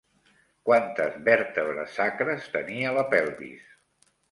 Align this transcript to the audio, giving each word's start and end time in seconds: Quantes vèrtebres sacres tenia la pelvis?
Quantes 0.69 1.19
vèrtebres 1.27 1.95
sacres 1.99 2.49
tenia 2.57 2.97
la 2.99 3.07
pelvis? 3.15 3.71